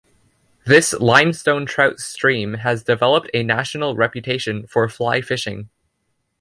This 0.65 0.93
limestone 0.93 1.67
trout 1.67 1.99
stream 1.99 2.55
has 2.55 2.81
developed 2.83 3.29
a 3.35 3.43
national 3.43 3.95
reputation 3.95 4.65
for 4.65 4.89
fly 4.89 5.21
fishing. 5.21 5.69